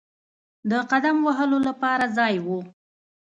د 0.71 0.73
قدم 0.91 1.17
وهلو 1.27 1.57
لپاره 1.67 2.05
ځای 2.17 2.35
وو. 2.45 2.59